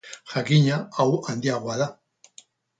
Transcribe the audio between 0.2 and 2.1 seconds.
Jakina, hau handiagoa da.